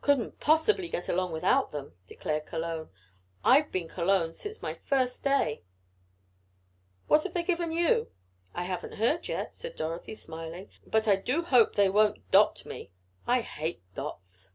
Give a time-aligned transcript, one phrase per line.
[0.00, 2.90] "Couldn't possibly get along without them," declared Cologne.
[3.44, 5.62] "I've been Cologne since my first day
[7.06, 8.10] what have they given you?"
[8.54, 10.68] "I haven't heard yet," said Dorothy, smiling.
[10.84, 12.90] "But I do hope they won't 'Dot' me.
[13.24, 14.50] I hate dots."